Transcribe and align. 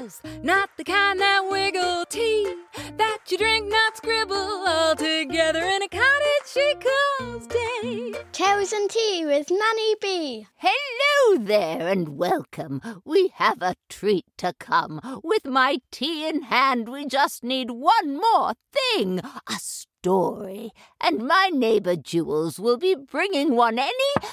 fuzz, 0.00 0.20
not 0.42 0.70
the 0.76 0.84
kind 0.84 1.20
that 1.20 1.46
wiggle 1.50 2.04
tea 2.08 2.54
that 2.96 3.18
you 3.28 3.38
drink, 3.38 3.70
not 3.70 3.96
scribble 3.96 4.34
all 4.34 4.94
together 4.96 5.60
in 5.60 5.82
a 5.82 5.88
cottage 5.88 6.46
she 6.46 6.74
calls 7.18 7.46
day. 7.46 8.14
Tales 8.32 8.72
and 8.72 8.90
Tea 8.90 9.24
with 9.26 9.50
Nanny 9.50 9.94
B. 10.00 10.46
Hello 10.56 11.38
there 11.38 11.88
and 11.88 12.16
welcome. 12.18 12.80
We 13.04 13.32
have 13.34 13.62
a 13.62 13.76
treat 13.88 14.24
to 14.38 14.52
come. 14.58 15.00
With 15.22 15.44
my 15.46 15.78
tea 15.90 16.28
in 16.28 16.42
hand, 16.42 16.88
we 16.88 17.06
just 17.06 17.44
need 17.44 17.70
one 17.70 18.16
more 18.16 18.54
thing 18.72 19.20
a 19.20 19.54
story. 19.58 20.70
And 21.00 21.26
my 21.26 21.50
neighbor 21.52 21.96
Jules 21.96 22.58
will 22.58 22.78
be 22.78 22.94
bringing 22.94 23.56
one 23.56 23.78
any 23.78 24.32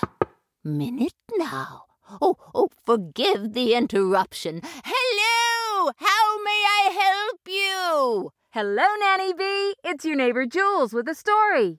minute 0.64 1.14
now. 1.38 1.84
Oh, 2.22 2.38
oh, 2.56 2.70
forgive 2.86 3.52
the 3.52 3.74
interruption. 3.74 4.62
Hello! 4.64 5.57
How 5.78 6.44
may 6.44 6.64
I 6.66 6.90
help 7.04 7.40
you? 7.48 8.32
Hello, 8.50 8.88
Nanny 9.00 9.32
B. 9.34 9.76
It's 9.84 10.04
your 10.04 10.16
neighbor 10.16 10.48
Jules 10.48 10.92
with 10.92 11.08
a 11.08 11.14
story. 11.14 11.78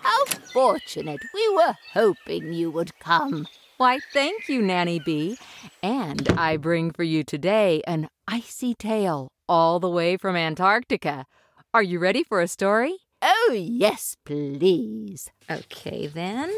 How 0.00 0.24
fortunate. 0.24 1.20
We 1.34 1.54
were 1.54 1.76
hoping 1.92 2.54
you 2.54 2.70
would 2.70 2.98
come. 2.98 3.46
Why, 3.76 3.98
thank 4.14 4.48
you, 4.48 4.62
Nanny 4.62 5.00
B. 5.00 5.36
And 5.82 6.30
I 6.30 6.56
bring 6.56 6.92
for 6.92 7.02
you 7.02 7.22
today 7.22 7.82
an 7.86 8.08
icy 8.26 8.74
tale 8.74 9.28
all 9.46 9.80
the 9.80 9.90
way 9.90 10.16
from 10.16 10.34
Antarctica. 10.34 11.26
Are 11.74 11.82
you 11.82 11.98
ready 11.98 12.24
for 12.24 12.40
a 12.40 12.48
story? 12.48 12.96
Oh, 13.20 13.50
yes, 13.52 14.16
please. 14.24 15.30
Okay, 15.50 16.06
then. 16.06 16.50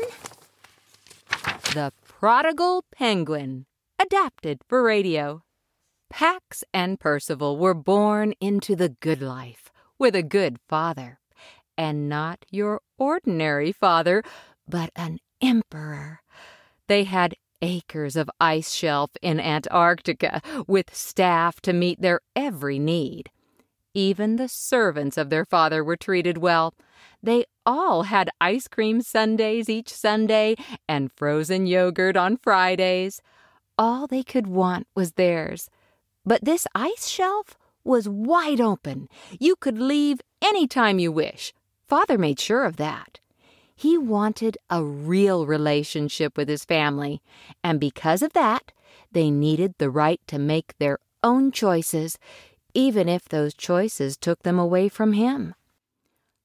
The 1.75 1.93
Prodigal 2.05 2.85
Penguin, 2.93 3.67
adapted 4.01 4.61
for 4.69 4.85
radio. 4.85 5.43
Pax 6.13 6.63
and 6.75 7.01
Percival 7.01 7.57
were 7.57 7.73
born 7.73 8.35
into 8.39 8.77
the 8.77 8.91
good 8.91 9.23
life 9.23 9.73
with 9.99 10.15
a 10.15 10.23
good 10.23 10.59
father, 10.69 11.19
and 11.79 12.07
not 12.07 12.45
your 12.51 12.83
ordinary 12.99 13.73
father, 13.73 14.23
but 14.69 14.91
an 14.95 15.21
emperor. 15.41 16.21
They 16.87 17.05
had 17.05 17.35
acres 17.63 18.15
of 18.15 18.29
ice 18.39 18.75
shelf 18.75 19.13
in 19.23 19.41
Antarctica 19.41 20.43
with 20.67 20.95
staff 20.95 21.63
to 21.63 21.73
meet 21.73 22.03
their 22.03 22.21
every 22.37 22.79
need. 22.79 23.31
Even 23.95 24.37
the 24.37 24.49
servants 24.49 25.17
of 25.17 25.31
their 25.31 25.47
father 25.47 25.83
were 25.83 25.97
treated 25.97 26.37
well. 26.37 26.75
They 27.23 27.47
all 27.65 28.03
had 28.03 28.29
ice 28.39 28.69
cream 28.69 29.01
sundaes 29.01 29.71
each 29.71 29.89
Sunday 29.89 30.57
and 30.87 31.11
frozen 31.11 31.67
yogurt 31.67 32.19
on 32.19 32.37
Fridays. 32.37 33.23
All 33.79 34.07
they 34.07 34.23
could 34.23 34.47
want 34.47 34.87
was 34.95 35.13
theirs. 35.13 35.71
But 36.25 36.45
this 36.45 36.67
ice 36.75 37.09
shelf 37.09 37.57
was 37.85 38.09
wide 38.09 38.61
open. 38.61 39.09
You 39.41 39.57
could 39.57 39.79
leave 39.79 40.21
any 40.41 40.67
time 40.67 40.99
you 40.99 41.11
wish. 41.11 41.53
Father 41.87 42.17
made 42.17 42.39
sure 42.39 42.65
of 42.65 42.77
that. 42.77 43.19
He 43.75 43.99
wanted 43.99 44.57
a 44.71 44.85
real 44.85 45.47
relationship 45.47 46.37
with 46.37 46.49
his 46.49 46.65
family, 46.65 47.21
and 47.65 47.81
because 47.81 48.23
of 48.23 48.33
that, 48.35 48.71
they 49.11 49.31
needed 49.31 49.75
the 49.79 49.91
right 49.91 50.21
to 50.29 50.39
make 50.39 50.79
their 50.79 50.99
own 51.23 51.51
choices, 51.51 52.19
even 52.75 53.09
if 53.09 53.29
those 53.29 53.55
choices 53.55 54.17
took 54.17 54.43
them 54.43 54.59
away 54.59 54.89
from 54.89 55.15
him. 55.15 55.55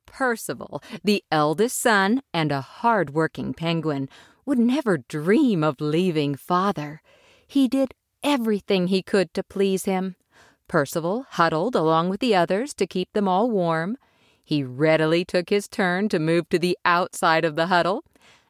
Percival, 0.06 0.81
the 1.03 1.23
eldest 1.31 1.80
son 1.80 2.23
and 2.34 2.52
a 2.52 2.62
hard-working 2.62 3.53
penguin, 3.53 4.09
would 4.45 4.58
never 4.58 4.97
dream 4.97 5.64
of 5.64 5.80
leaving 5.80 6.36
father. 6.36 7.02
He 7.45 7.67
did 7.67 7.94
everything 8.28 8.88
he 8.88 9.02
could 9.02 9.33
to 9.33 9.42
please 9.42 9.86
him. 9.86 10.17
Percival 10.67 11.25
huddled 11.31 11.75
along 11.75 12.09
with 12.09 12.20
the 12.20 12.36
others 12.36 12.73
to 12.73 12.86
keep 12.86 13.11
them 13.14 13.25
all 13.25 13.50
warm. 13.50 13.97
He 14.44 14.64
readily 14.64 15.23
took 15.23 15.50
his 15.50 15.69
turn 15.69 16.09
to 16.09 16.19
move 16.19 16.50
to 16.50 16.59
the 16.59 16.78
outside 16.84 17.46
of 17.46 17.56
the 17.56 17.68
huddle. 17.68 18.03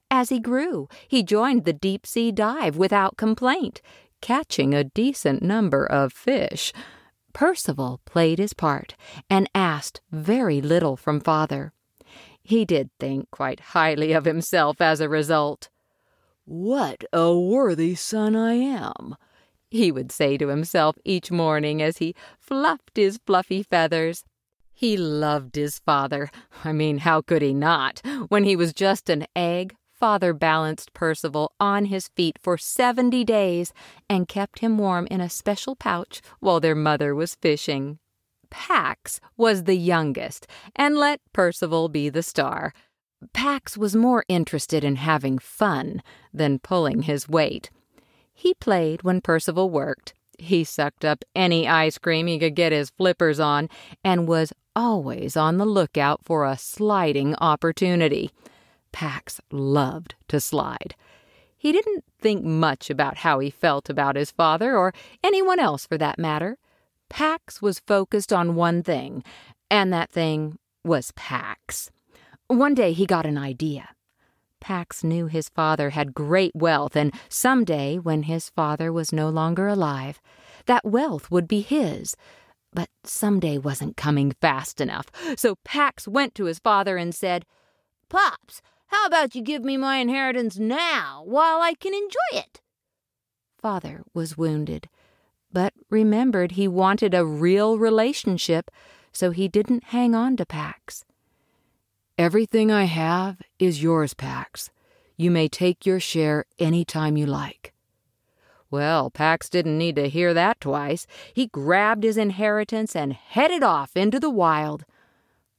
As 0.10 0.30
he 0.30 0.40
grew, 0.40 0.90
he 1.08 1.22
joined 1.22 1.64
the 1.64 1.74
deep 1.74 2.08
sea 2.08 2.32
dive 2.32 2.76
without 2.76 3.18
complaint, 3.18 3.82
catching 4.20 4.74
a 4.74 4.84
decent 4.84 5.44
number 5.44 5.86
of 5.86 6.12
fish. 6.12 6.74
Percival 7.32 8.02
played 8.04 8.40
his 8.40 8.54
part 8.54 8.96
and 9.30 9.48
asked 9.54 10.02
very 10.12 10.60
little 10.60 10.98
from 10.98 11.20
father. 11.20 11.72
He 12.42 12.66
did 12.66 12.90
think 13.00 13.30
quite 13.30 13.60
highly 13.60 14.14
of 14.14 14.26
himself 14.26 14.82
as 14.82 15.02
a 15.02 15.10
result. 15.10 15.70
What 16.46 17.04
a 17.14 17.38
worthy 17.38 17.94
son 17.94 18.36
I 18.36 18.54
am, 18.54 19.18
he 19.70 19.92
would 19.92 20.12
say 20.12 20.38
to 20.38 20.48
himself 20.48 20.96
each 21.04 21.32
morning 21.32 21.82
as 21.82 21.98
he 21.98 22.16
fluffed 22.40 22.96
his 22.96 23.20
fluffy 23.26 23.64
feathers. 23.64 24.24
He 24.74 24.96
loved 24.96 25.56
his 25.56 25.80
father. 25.80 26.30
I 26.64 26.72
mean, 26.72 27.00
how 27.00 27.22
could 27.22 27.42
he 27.42 27.54
not? 27.54 28.02
When 28.28 28.44
he 28.44 28.56
was 28.56 28.74
just 28.74 29.10
an 29.10 29.26
egg, 29.36 29.76
father 29.92 30.34
balanced 30.34 30.94
Percival 30.94 31.52
on 31.60 31.86
his 31.86 32.10
feet 32.10 32.38
for 32.40 32.58
seventy 32.58 33.24
days 33.24 33.74
and 34.08 34.28
kept 34.28 34.60
him 34.60 34.78
warm 34.78 35.08
in 35.10 35.20
a 35.20 35.30
special 35.30 35.76
pouch 35.76 36.22
while 36.40 36.60
their 36.60 36.76
mother 36.76 37.16
was 37.16 37.36
fishing. 37.36 37.98
Pax 38.50 39.20
was 39.36 39.64
the 39.64 39.76
youngest 39.76 40.48
and 40.76 40.96
let 40.96 41.20
Percival 41.34 41.90
be 41.90 42.10
the 42.10 42.24
star. 42.24 42.74
Pax 43.34 43.76
was 43.78 43.96
more 43.96 44.24
interested 44.28 44.84
in 44.84 44.98
having 44.98 45.40
fun 45.40 46.04
than 46.32 46.60
pulling 46.60 47.02
his 47.02 47.28
weight. 47.28 47.72
He 48.40 48.54
played 48.54 49.02
when 49.02 49.22
Percival 49.22 49.72
worked. 49.72 50.14
He 50.38 50.64
sucked 50.64 51.04
up 51.04 51.26
any 51.36 51.68
ice 51.68 51.98
cream 51.98 52.28
he 52.28 52.38
could 52.38 52.54
get 52.54 52.72
his 52.72 52.92
flippers 52.92 53.40
on 53.40 53.68
and 54.04 54.28
was 54.28 54.54
always 54.76 55.36
on 55.36 55.58
the 55.58 55.66
lookout 55.66 56.24
for 56.24 56.46
a 56.46 56.56
sliding 56.56 57.34
opportunity. 57.38 58.30
Pax 58.92 59.42
loved 59.52 60.14
to 60.28 60.40
slide. 60.40 60.94
He 61.58 61.72
didn't 61.72 62.06
think 62.20 62.46
much 62.46 62.92
about 62.92 63.18
how 63.18 63.40
he 63.40 63.50
felt 63.50 63.90
about 63.90 64.16
his 64.16 64.30
father, 64.30 64.78
or 64.78 64.94
anyone 65.24 65.60
else 65.60 65.88
for 65.88 65.98
that 65.98 66.20
matter. 66.20 66.60
Pax 67.10 67.60
was 67.60 67.80
focused 67.80 68.32
on 68.32 68.54
one 68.54 68.84
thing, 68.84 69.24
and 69.72 69.92
that 69.92 70.12
thing 70.12 70.60
was 70.84 71.12
Pax. 71.14 71.90
One 72.46 72.76
day 72.76 72.94
he 72.94 73.08
got 73.08 73.26
an 73.26 73.40
idea. 73.40 73.90
Pax 74.60 75.04
knew 75.04 75.28
his 75.28 75.50
father 75.50 75.92
had 75.92 76.14
great 76.14 76.56
wealth, 76.56 76.96
and 76.96 77.14
some 77.30 77.64
day, 77.64 77.98
when 77.98 78.24
his 78.24 78.50
father 78.50 78.92
was 78.92 79.14
no 79.14 79.30
longer 79.30 79.68
alive, 79.68 80.22
that 80.66 80.86
wealth 80.86 81.32
would 81.32 81.48
be 81.48 81.62
his. 81.62 82.16
But 82.74 82.90
some 83.04 83.40
day 83.40 83.58
wasn't 83.58 83.98
coming 83.98 84.34
fast 84.42 84.82
enough, 84.82 85.08
so 85.36 85.56
Pax 85.64 86.08
went 86.08 86.36
to 86.36 86.46
his 86.46 86.60
father 86.60 86.98
and 86.98 87.16
said, 87.16 87.46
Pops, 88.10 88.62
how 88.88 89.06
about 89.06 89.36
you 89.36 89.42
give 89.42 89.64
me 89.64 89.78
my 89.78 89.98
inheritance 89.98 90.58
now 90.58 91.24
while 91.26 91.62
I 91.62 91.74
can 91.74 91.94
enjoy 91.94 92.40
it? 92.40 92.62
Father 93.58 94.04
was 94.14 94.38
wounded, 94.38 94.90
but 95.52 95.74
remembered 95.90 96.54
he 96.54 96.68
wanted 96.68 97.14
a 97.14 97.26
real 97.26 97.78
relationship, 97.78 98.70
so 99.12 99.32
he 99.32 99.48
didn't 99.48 99.86
hang 99.86 100.14
on 100.14 100.38
to 100.38 100.46
Pax. 100.46 101.04
Everything 102.18 102.72
I 102.72 102.86
have 102.86 103.44
is 103.60 103.84
yours, 103.84 104.16
Pax. 104.16 104.72
You 105.18 105.30
may 105.30 105.48
take 105.48 105.86
your 105.86 106.00
share 106.00 106.46
any 106.58 106.84
time 106.84 107.16
you 107.16 107.28
like. 107.28 107.76
Well, 108.72 109.12
Pax 109.12 109.50
didn't 109.50 109.78
need 109.78 109.98
to 109.98 110.10
hear 110.10 110.34
that 110.34 110.60
twice. 110.60 111.06
He 111.32 111.46
grabbed 111.46 112.04
his 112.04 112.18
inheritance 112.18 112.96
and 112.96 113.14
headed 113.14 113.62
off 113.62 113.96
into 113.96 114.20
the 114.20 114.32
wild. 114.32 114.84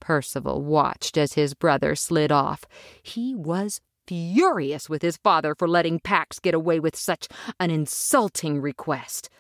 Percival 0.01 0.61
watched 0.61 1.17
as 1.17 1.35
his 1.35 1.55
brother 1.55 1.95
slid 1.95 2.33
off. 2.33 2.65
He 3.01 3.37
was 3.37 3.81
furious 4.09 4.91
with 4.91 5.03
his 5.03 5.17
father 5.17 5.55
for 5.55 5.69
letting 5.69 6.01
Pax 6.01 6.41
get 6.41 6.55
away 6.55 6.81
with 6.81 6.97
such 6.97 7.29
an 7.61 7.71
insulting 7.71 8.61
request. 8.61 9.31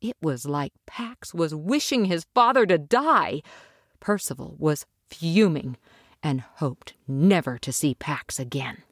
It 0.00 0.16
was 0.22 0.46
like 0.46 0.72
Pax 0.86 1.34
was 1.34 1.54
wishing 1.54 2.06
his 2.06 2.24
father 2.34 2.64
to 2.64 2.78
die. 2.78 3.42
Percival 4.00 4.56
was 4.58 4.86
fuming 5.10 5.76
and 6.22 6.40
hoped 6.40 6.94
never 7.06 7.58
to 7.58 7.72
see 7.72 7.94
Pax 7.94 8.38
again. 8.38 8.82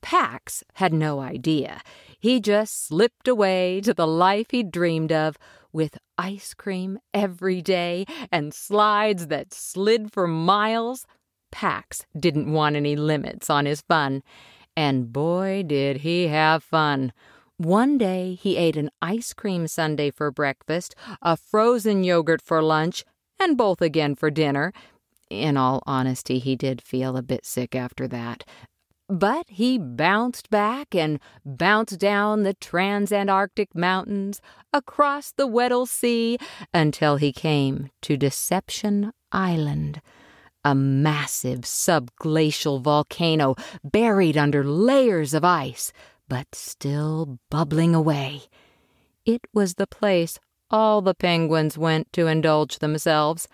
Pax 0.00 0.64
had 0.74 0.92
no 0.92 1.20
idea. 1.20 1.80
He 2.18 2.40
just 2.40 2.86
slipped 2.86 3.28
away 3.28 3.80
to 3.82 3.94
the 3.94 4.06
life 4.06 4.48
he 4.50 4.62
dreamed 4.62 5.12
of 5.12 5.38
with 5.72 5.98
ice 6.18 6.54
cream 6.54 6.98
every 7.14 7.62
day 7.62 8.04
and 8.30 8.52
slides 8.52 9.28
that 9.28 9.54
slid 9.54 10.12
for 10.12 10.26
miles. 10.26 11.06
Pax 11.50 12.04
didn't 12.18 12.52
want 12.52 12.76
any 12.76 12.96
limits 12.96 13.48
on 13.48 13.66
his 13.66 13.80
fun, 13.82 14.22
and 14.76 15.12
boy, 15.12 15.62
did 15.66 15.98
he 15.98 16.28
have 16.28 16.62
fun. 16.62 17.12
One 17.56 17.96
day 17.96 18.34
he 18.34 18.56
ate 18.56 18.76
an 18.76 18.90
ice 19.00 19.32
cream 19.32 19.68
sundae 19.68 20.10
for 20.10 20.30
breakfast, 20.30 20.94
a 21.20 21.36
frozen 21.36 22.02
yogurt 22.02 22.42
for 22.42 22.62
lunch, 22.62 23.04
and 23.38 23.56
both 23.56 23.80
again 23.80 24.14
for 24.14 24.30
dinner. 24.30 24.72
In 25.32 25.56
all 25.56 25.82
honesty, 25.86 26.38
he 26.38 26.56
did 26.56 26.82
feel 26.82 27.16
a 27.16 27.22
bit 27.22 27.46
sick 27.46 27.74
after 27.74 28.06
that. 28.08 28.44
But 29.08 29.46
he 29.48 29.78
bounced 29.78 30.50
back 30.50 30.94
and 30.94 31.18
bounced 31.44 31.98
down 31.98 32.42
the 32.42 32.54
Transantarctic 32.54 33.74
Mountains, 33.74 34.42
across 34.74 35.32
the 35.32 35.46
Weddell 35.46 35.86
Sea, 35.86 36.38
until 36.74 37.16
he 37.16 37.32
came 37.32 37.90
to 38.02 38.18
Deception 38.18 39.12
Island, 39.32 40.02
a 40.64 40.74
massive 40.74 41.60
subglacial 41.60 42.82
volcano 42.82 43.56
buried 43.82 44.36
under 44.36 44.62
layers 44.62 45.32
of 45.32 45.44
ice, 45.44 45.92
but 46.28 46.54
still 46.54 47.38
bubbling 47.50 47.94
away. 47.94 48.42
It 49.24 49.42
was 49.54 49.74
the 49.74 49.86
place 49.86 50.38
all 50.70 51.02
the 51.02 51.14
penguins 51.14 51.76
went 51.76 52.12
to 52.14 52.26
indulge 52.26 52.78
themselves. 52.78 53.48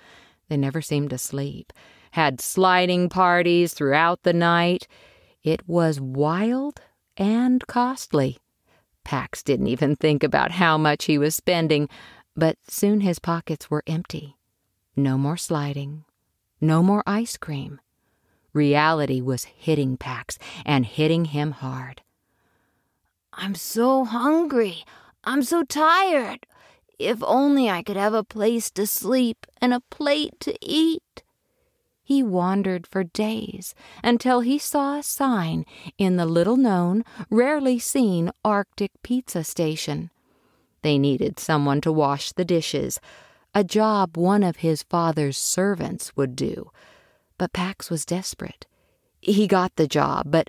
They 0.49 0.57
never 0.57 0.81
seemed 0.81 1.11
to 1.11 1.19
sleep, 1.19 1.73
had 2.13 2.41
sliding 2.41 3.09
parties 3.09 3.75
throughout 3.75 4.23
the 4.23 4.33
night. 4.33 4.87
It 5.43 5.69
was 5.69 6.01
wild 6.01 6.81
and 7.17 7.67
costly. 7.67 8.39
Pax 9.05 9.43
didn't 9.43 9.69
even 9.69 9.97
think 9.97 10.23
about 10.23 10.53
how 10.53 10.79
much 10.79 11.05
he 11.05 11.19
was 11.19 11.35
spending, 11.35 11.89
but 12.37 12.57
soon 12.69 13.01
his 13.01 13.19
pockets 13.19 13.71
were 13.71 13.83
empty. 13.87 14.37
No 14.97 15.17
more 15.17 15.37
sliding, 15.37 16.05
no 16.61 16.83
more 16.83 17.03
ice 17.07 17.37
cream. 17.37 17.81
Reality 18.53 19.21
was 19.21 19.45
hitting 19.45 19.97
Pax 19.97 20.39
and 20.65 20.85
hitting 20.85 21.27
him 21.27 21.53
hard. 21.53 22.03
I'm 23.33 23.55
so 23.55 24.05
hungry. 24.05 24.85
I'm 25.23 25.43
so 25.43 25.63
tired. 25.63 26.47
If 26.99 27.23
only 27.23 27.71
I 27.71 27.83
could 27.83 27.97
have 27.97 28.15
a 28.15 28.25
place 28.25 28.71
to 28.73 28.87
sleep 28.87 29.47
and 29.61 29.73
a 29.73 29.83
plate 29.91 30.41
to 30.41 30.57
eat. 30.61 31.23
He 32.03 32.23
wandered 32.23 32.87
for 32.87 33.05
days 33.05 33.75
until 34.03 34.41
he 34.41 34.59
saw 34.59 34.99
a 34.99 35.03
sign 35.03 35.65
in 35.97 36.17
the 36.17 36.27
little 36.27 36.57
known, 36.57 37.05
rarely 37.31 37.79
seen 37.79 38.31
Arctic 38.45 38.91
pizza 39.03 39.45
station. 39.45 40.11
They 40.83 40.99
needed 40.99 41.39
someone 41.39 41.81
to 41.83 41.93
wash 41.93 42.33
the 42.33 42.45
dishes, 42.45 42.99
a 43.55 43.63
job 43.63 44.17
one 44.17 44.43
of 44.43 44.57
his 44.57 44.83
father's 44.83 45.39
servants 45.39 46.17
would 46.17 46.35
do. 46.35 46.71
But 47.37 47.53
Pax 47.53 47.91
was 47.91 48.05
desperate. 48.05 48.67
He 49.21 49.47
got 49.47 49.77
the 49.77 49.87
job, 49.87 50.31
but 50.31 50.49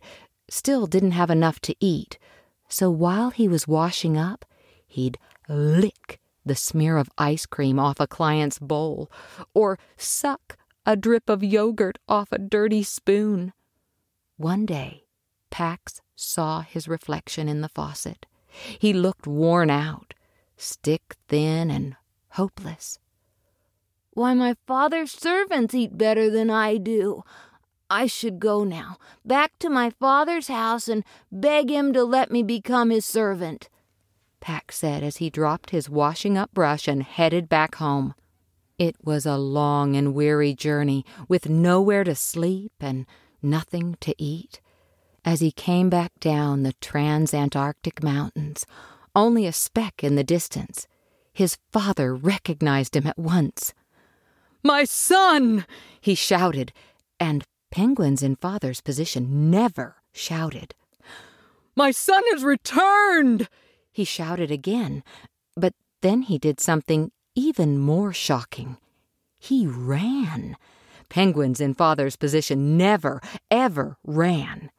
still 0.50 0.88
didn't 0.88 1.12
have 1.12 1.30
enough 1.30 1.60
to 1.62 1.76
eat. 1.80 2.18
So 2.70 2.90
while 2.90 3.30
he 3.30 3.48
was 3.48 3.68
washing 3.68 4.18
up, 4.18 4.46
he'd 4.88 5.18
lick 5.48 6.20
the 6.46 6.56
smear 6.56 6.98
of 6.98 7.10
ice 7.18 7.46
cream 7.46 7.80
off 7.80 8.00
a 8.00 8.08
client's 8.08 8.60
bowl, 8.60 9.12
or 9.54 9.78
suck 9.98 10.58
a 10.86 10.96
drip 10.96 11.30
of 11.30 11.44
yogurt 11.44 11.98
off 12.08 12.32
a 12.32 12.38
dirty 12.38 12.84
spoon. 12.84 13.54
One 14.38 14.66
day, 14.66 15.04
Pax 15.50 16.02
saw 16.16 16.62
his 16.62 16.88
reflection 16.88 17.48
in 17.48 17.62
the 17.62 17.70
faucet. 17.70 18.26
He 18.80 18.94
looked 18.94 19.28
worn 19.28 19.70
out, 19.70 20.14
stick 20.58 21.18
thin, 21.28 21.70
and 21.70 21.96
hopeless. 22.32 23.00
Why, 24.12 24.34
my 24.34 24.56
father's 24.66 25.12
servants 25.12 25.74
eat 25.74 25.98
better 25.98 26.30
than 26.30 26.50
I 26.50 26.78
do. 26.78 27.24
I 27.90 28.06
should 28.06 28.40
go 28.40 28.64
now, 28.64 28.98
back 29.26 29.58
to 29.60 29.70
my 29.70 29.90
father's 29.90 30.48
house, 30.48 30.88
and 30.88 31.04
beg 31.32 31.70
him 31.70 31.94
to 31.94 32.04
let 32.04 32.32
me 32.32 32.44
become 32.44 32.90
his 32.90 33.06
servant. 33.06 33.70
Pax 34.40 34.78
said 34.78 35.04
as 35.04 35.18
he 35.18 35.30
dropped 35.30 35.72
his 35.72 35.90
washing 35.90 36.38
up 36.38 36.54
brush 36.54 36.88
and 36.88 37.04
headed 37.04 37.50
back 37.50 37.76
home. 37.76 38.14
It 38.78 38.96
was 39.04 39.26
a 39.26 39.38
long 39.38 39.96
and 39.96 40.14
weary 40.14 40.54
journey, 40.54 41.06
with 41.28 41.50
nowhere 41.50 42.04
to 42.06 42.16
sleep 42.16 42.72
and 42.80 43.06
nothing 43.42 43.98
to 44.00 44.16
eat. 44.18 44.62
As 45.26 45.42
he 45.42 45.52
came 45.52 45.90
back 45.90 46.14
down 46.20 46.64
the 46.64 46.74
Transantarctic 46.82 48.02
Mountains, 48.02 48.66
only 49.16 49.46
a 49.46 49.52
speck 49.52 50.04
in 50.04 50.16
the 50.16 50.24
distance, 50.24 50.88
his 51.34 51.58
father 51.72 52.16
recognized 52.16 52.96
him 52.96 53.06
at 53.06 53.20
once. 53.20 53.74
My 54.64 54.86
son! 54.86 55.66
he 56.00 56.16
shouted, 56.16 56.72
and 57.20 57.44
penguins 57.72 58.24
in 58.24 58.36
father's 58.36 58.82
position 58.82 59.52
never 59.52 59.98
shouted. 60.14 60.74
My 61.76 61.92
son 61.92 62.24
has 62.32 62.44
returned! 62.44 63.48
He 63.92 64.04
shouted 64.04 64.52
again, 64.52 65.04
but 65.56 65.74
then 66.02 66.24
he 66.24 66.38
did 66.38 66.60
something 66.60 67.12
even 67.36 67.78
more 67.78 68.14
shocking. 68.14 68.78
He 69.38 69.66
ran. 69.66 70.58
Penguins 71.10 71.60
in 71.60 71.74
father's 71.74 72.16
position 72.16 72.78
never, 72.78 73.22
ever 73.50 73.98
ran. 74.04 74.70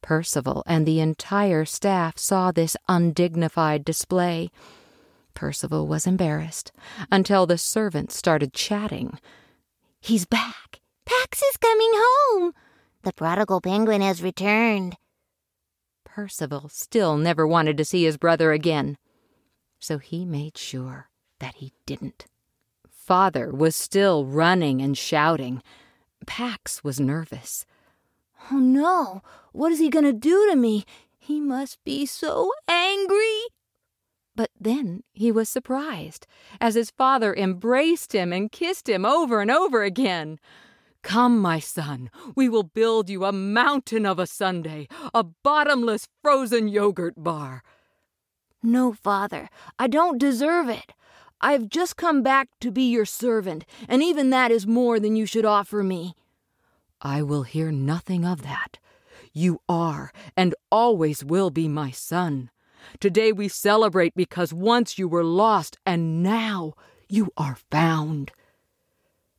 Percival 0.00 0.62
and 0.66 0.86
the 0.86 1.00
entire 1.00 1.64
staff 1.64 2.18
saw 2.18 2.50
this 2.50 2.76
undignified 2.88 3.84
display. 3.84 4.50
Percival 5.34 5.86
was 5.86 6.06
embarrassed 6.06 6.72
until 7.12 7.46
the 7.46 7.58
servants 7.58 8.16
started 8.16 8.52
chatting. 8.52 9.18
He's 10.00 10.24
back. 10.24 10.80
Pax 11.04 11.42
is 11.42 11.56
coming 11.56 11.90
home. 11.92 12.52
The 13.02 13.12
prodigal 13.12 13.60
penguin 13.60 14.00
has 14.00 14.22
returned. 14.22 14.96
Percival 16.18 16.68
still 16.68 17.16
never 17.16 17.46
wanted 17.46 17.76
to 17.76 17.84
see 17.84 18.02
his 18.02 18.16
brother 18.16 18.50
again, 18.50 18.98
so 19.78 19.98
he 19.98 20.24
made 20.24 20.58
sure 20.58 21.10
that 21.38 21.54
he 21.54 21.72
didn't. 21.86 22.26
Father 22.90 23.52
was 23.52 23.76
still 23.76 24.26
running 24.26 24.82
and 24.82 24.98
shouting. 24.98 25.62
Pax 26.26 26.82
was 26.82 26.98
nervous. 26.98 27.64
Oh 28.50 28.58
no, 28.58 29.22
what 29.52 29.70
is 29.70 29.78
he 29.78 29.88
going 29.88 30.06
to 30.06 30.12
do 30.12 30.50
to 30.50 30.56
me? 30.56 30.84
He 31.16 31.38
must 31.38 31.78
be 31.84 32.04
so 32.04 32.50
angry. 32.66 33.38
But 34.34 34.50
then 34.58 35.04
he 35.12 35.30
was 35.30 35.48
surprised 35.48 36.26
as 36.60 36.74
his 36.74 36.90
father 36.90 37.32
embraced 37.32 38.12
him 38.12 38.32
and 38.32 38.50
kissed 38.50 38.88
him 38.88 39.06
over 39.06 39.40
and 39.40 39.52
over 39.52 39.84
again. 39.84 40.40
Come, 41.08 41.38
my 41.38 41.58
son, 41.58 42.10
we 42.36 42.50
will 42.50 42.64
build 42.64 43.08
you 43.08 43.24
a 43.24 43.32
mountain 43.32 44.04
of 44.04 44.18
a 44.18 44.26
sundae, 44.26 44.88
a 45.14 45.24
bottomless 45.24 46.06
frozen 46.20 46.68
yogurt 46.68 47.14
bar. 47.16 47.62
No, 48.62 48.92
father, 48.92 49.48
I 49.78 49.86
don't 49.86 50.18
deserve 50.18 50.68
it. 50.68 50.92
I've 51.40 51.70
just 51.70 51.96
come 51.96 52.22
back 52.22 52.50
to 52.60 52.70
be 52.70 52.82
your 52.82 53.06
servant, 53.06 53.64
and 53.88 54.02
even 54.02 54.28
that 54.28 54.50
is 54.50 54.66
more 54.66 55.00
than 55.00 55.16
you 55.16 55.24
should 55.24 55.46
offer 55.46 55.82
me. 55.82 56.14
I 57.00 57.22
will 57.22 57.44
hear 57.44 57.72
nothing 57.72 58.26
of 58.26 58.42
that. 58.42 58.78
You 59.32 59.62
are 59.66 60.12
and 60.36 60.54
always 60.70 61.24
will 61.24 61.48
be 61.48 61.68
my 61.68 61.90
son. 61.90 62.50
Today 63.00 63.32
we 63.32 63.48
celebrate 63.48 64.14
because 64.14 64.52
once 64.52 64.98
you 64.98 65.08
were 65.08 65.24
lost 65.24 65.78
and 65.86 66.22
now 66.22 66.74
you 67.08 67.32
are 67.38 67.56
found. 67.70 68.30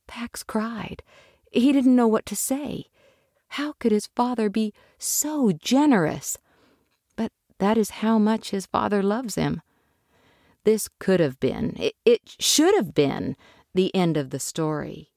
Pax 0.08 0.42
cried 0.42 1.04
he 1.52 1.72
didn't 1.72 1.96
know 1.96 2.08
what 2.08 2.26
to 2.28 2.36
say. 2.36 2.86
How 3.54 3.74
could 3.74 3.92
his 3.92 4.08
father 4.16 4.50
be 4.50 4.74
so 4.98 5.52
generous? 5.52 6.38
But 7.16 7.32
that 7.58 7.78
is 7.78 7.90
how 7.90 8.20
much 8.20 8.52
his 8.52 8.66
father 8.66 9.02
loves 9.02 9.36
him. 9.36 9.62
This 10.64 10.90
could 11.00 11.20
have 11.20 11.40
been, 11.40 11.76
it, 11.80 11.96
it 12.06 12.22
should 12.40 12.76
have 12.76 12.94
been, 12.94 13.36
the 13.74 13.94
end 13.96 14.18
of 14.18 14.30
the 14.30 14.40
story. 14.40 15.12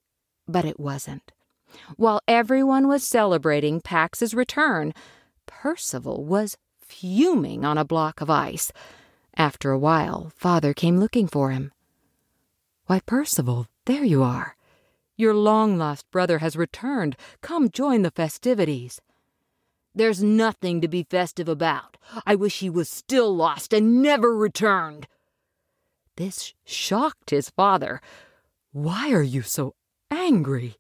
But 0.47 0.65
it 0.65 0.81
wasn't. 0.81 1.33
While 1.97 2.21
everyone 2.29 2.89
was 2.89 3.07
celebrating 3.07 3.81
Pax's 3.81 4.35
return, 4.35 4.93
Percival 5.47 6.25
was 6.25 6.57
fuming 6.79 7.65
on 7.65 7.79
a 7.79 7.85
block 7.85 8.21
of 8.21 8.31
ice. 8.31 8.73
After 9.37 9.71
a 9.71 9.79
while, 9.79 10.33
father 10.37 10.75
came 10.75 10.99
looking 10.99 11.27
for 11.27 11.51
him. 11.51 11.73
Why, 12.87 13.01
Percival, 13.01 13.67
there 13.87 14.05
you 14.05 14.23
are. 14.23 14.57
Your 15.17 15.35
long 15.35 15.77
lost 15.77 16.11
brother 16.11 16.39
has 16.39 16.57
returned. 16.57 17.17
Come 17.41 17.71
join 17.71 18.03
the 18.03 18.11
festivities. 18.11 19.01
There's 19.95 20.23
nothing 20.23 20.81
to 20.81 20.89
be 20.89 21.03
festive 21.03 21.49
about. 21.49 21.99
I 22.27 22.35
wish 22.35 22.61
he 22.61 22.71
was 22.71 22.89
still 22.89 23.35
lost 23.35 23.73
and 23.73 24.03
never 24.03 24.35
returned. 24.35 25.07
This 26.17 26.55
shocked 26.65 27.31
his 27.31 27.51
father. 27.51 28.01
Why 28.73 29.13
are 29.13 29.23
you 29.23 29.43
so 29.43 29.75
angry? 30.11 30.77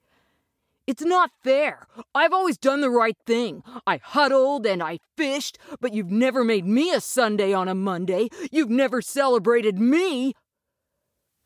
It's 0.86 1.04
not 1.04 1.30
fair. 1.44 1.86
I've 2.14 2.32
always 2.32 2.58
done 2.58 2.80
the 2.80 2.90
right 2.90 3.16
thing. 3.26 3.62
I 3.86 4.00
huddled 4.02 4.66
and 4.66 4.82
I 4.82 4.98
fished, 5.16 5.58
but 5.80 5.94
you've 5.94 6.10
never 6.10 6.42
made 6.42 6.66
me 6.66 6.92
a 6.92 7.00
sundae 7.00 7.52
on 7.52 7.68
a 7.68 7.74
Monday. 7.74 8.28
You've 8.50 8.70
never 8.70 9.00
celebrated 9.00 9.78
me. 9.78 10.32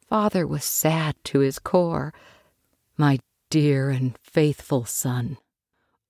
Father 0.09 0.47
was 0.47 0.64
sad 0.64 1.16
to 1.25 1.40
his 1.40 1.59
core 1.59 2.14
my 2.98 3.18
dear 3.50 3.90
and 3.90 4.16
faithful 4.22 4.84
son. 4.84 5.38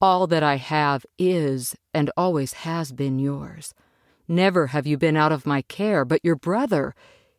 All 0.00 0.26
that 0.26 0.42
I 0.42 0.56
have 0.56 1.06
is 1.18 1.74
and 1.94 2.10
always 2.16 2.52
has 2.52 2.92
been 2.92 3.18
yours. 3.18 3.74
Never 4.28 4.68
have 4.68 4.86
you 4.86 4.98
been 4.98 5.16
out 5.16 5.32
of 5.32 5.46
my 5.46 5.62
care, 5.62 6.04
but 6.04 6.24
your 6.24 6.36
brother, 6.36 6.94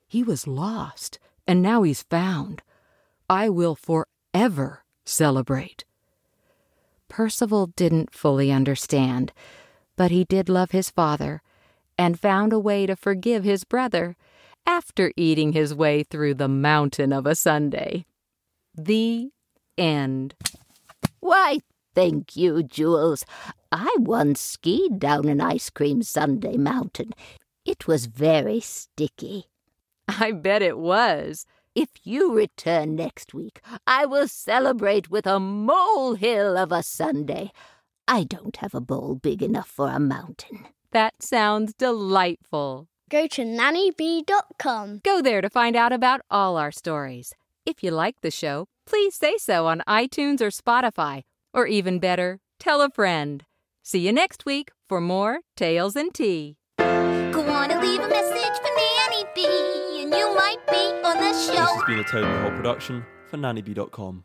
he 0.07 0.23
was 0.23 0.47
lost, 0.47 1.19
and 1.45 1.61
now 1.61 1.83
he's 1.83 2.03
found. 2.03 2.61
I 3.29 3.49
will 3.49 3.75
forever 3.75 4.83
celebrate. 5.05 5.85
Percival 7.09 7.67
didn't 7.67 8.13
fully 8.13 8.51
understand, 8.51 9.33
but 9.95 10.11
he 10.11 10.23
did 10.23 10.49
love 10.49 10.71
his 10.71 10.89
father 10.89 11.41
and 11.97 12.19
found 12.19 12.53
a 12.53 12.59
way 12.59 12.85
to 12.85 12.95
forgive 12.95 13.43
his 13.43 13.63
brother 13.63 14.15
after 14.65 15.11
eating 15.15 15.53
his 15.53 15.73
way 15.73 16.03
through 16.03 16.33
the 16.35 16.47
mountain 16.47 17.13
of 17.13 17.25
a 17.25 17.35
sundae. 17.35 18.05
The 18.75 19.31
end. 19.77 20.36
Why, 21.19 21.60
thank 21.96 22.36
you, 22.36 22.63
Jules. 22.63 23.25
I 23.72 23.93
once 24.00 24.41
skied 24.41 25.00
down 25.00 25.27
an 25.27 25.41
ice 25.41 25.69
cream 25.69 26.03
sundae 26.03 26.57
mountain. 26.57 27.13
It 27.65 27.88
was 27.88 28.05
very 28.05 28.60
sticky. 28.60 29.46
I 30.07 30.31
bet 30.31 30.62
it 30.62 30.77
was. 30.77 31.46
If 31.75 31.89
you 32.03 32.34
return 32.34 32.96
next 32.96 33.34
week, 33.34 33.62
I 33.86 34.05
will 34.05 34.27
celebrate 34.27 35.12
with 35.12 35.27
a 35.27 35.39
molehill 35.39 36.57
of 36.57 36.72
a 36.72 36.81
sundae. 36.81 37.51
I 38.07 38.24
don't 38.24 38.55
have 38.57 38.74
a 38.74 38.81
bowl 38.81 39.15
big 39.15 39.43
enough 39.43 39.67
for 39.67 39.89
a 39.89 40.00
mountain. 40.00 40.65
That 40.91 41.22
sounds 41.22 41.74
delightful. 41.74 42.88
Go 43.10 43.27
to 43.27 43.43
nannybee.com. 43.43 45.01
Go 45.03 45.22
there 45.22 45.41
to 45.41 45.50
find 45.50 45.75
out 45.75 45.93
about 45.93 46.22
all 46.31 46.57
our 46.57 46.72
stories. 46.72 47.34
If 47.67 47.83
you 47.83 47.91
like 47.91 48.21
the 48.21 48.31
show, 48.31 48.69
please 48.86 49.13
say 49.13 49.36
so 49.38 49.67
on 49.67 49.83
iTunes 49.89 50.39
or 50.39 50.51
Spotify, 50.51 51.24
or 51.53 51.67
even 51.67 52.00
better, 52.00 52.39
tell 52.59 52.81
a 52.81 52.89
friend. 52.89 53.43
See 53.83 54.00
you 54.00 54.13
next 54.13 54.45
week 54.45 54.71
for 54.88 55.01
more 55.01 55.41
Tales 55.57 55.97
and 55.97 56.13
Tea. 56.13 56.55
Go 56.77 57.41
on 57.41 57.69
and 57.69 57.81
leave 57.81 58.00
a 58.00 58.07
message 58.07 58.57
for 58.63 58.71
Nanny 58.79 59.25
Bee, 59.36 60.03
and 60.03 60.13
you 60.13 60.33
might 60.33 60.65
be 60.69 60.77
on 61.05 61.17
the 61.17 61.24
This 61.24 61.50
has 61.50 61.83
been 61.86 62.00
a 62.00 62.05
Toad 62.05 62.24
in 62.24 62.41
Hole 62.41 62.51
production 62.51 63.05
for 63.29 63.36
nannybee.com. 63.36 64.24